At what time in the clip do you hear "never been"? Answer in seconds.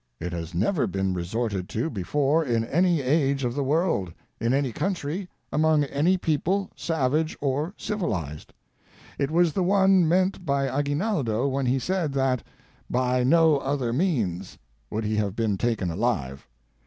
0.55-1.13